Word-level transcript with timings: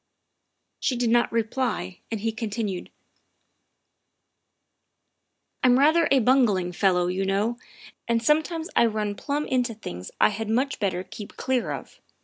''She 0.79 0.95
did 0.95 1.11
not 1.11 1.31
reply, 1.31 1.99
and 2.09 2.21
he 2.21 2.31
continued: 2.31 2.89
"I'm 5.63 5.77
rather 5.77 6.07
a 6.09 6.17
bungling 6.17 6.71
fellow, 6.71 7.05
you 7.05 7.23
know, 7.23 7.59
and 8.07 8.23
some 8.23 8.41
times 8.41 8.67
I 8.75 8.87
run 8.87 9.13
plump 9.13 9.49
into 9.49 9.75
things 9.75 10.09
I 10.19 10.29
had 10.29 10.49
much 10.49 10.79
better 10.79 11.03
keep 11.03 11.37
clear 11.37 11.69
of. 11.71 12.01